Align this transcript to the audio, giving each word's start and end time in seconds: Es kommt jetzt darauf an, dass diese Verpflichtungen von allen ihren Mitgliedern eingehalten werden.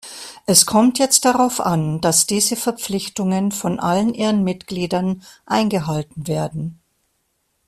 Es 0.47 0.65
kommt 0.65 0.97
jetzt 0.97 1.25
darauf 1.25 1.59
an, 1.59 2.01
dass 2.01 2.25
diese 2.25 2.55
Verpflichtungen 2.55 3.51
von 3.51 3.79
allen 3.79 4.15
ihren 4.15 4.43
Mitgliedern 4.43 5.21
eingehalten 5.45 6.25
werden. 6.25 6.79